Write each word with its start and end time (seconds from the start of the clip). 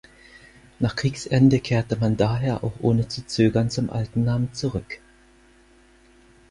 Nach 0.79 0.95
Kriegsende 0.95 1.59
kehrte 1.59 1.95
man 1.95 2.17
daher 2.17 2.63
auch 2.63 2.73
ohne 2.81 3.07
zu 3.07 3.23
zögern 3.27 3.69
zum 3.69 3.91
alten 3.91 4.23
Namen 4.23 4.51
zurück. 4.51 4.99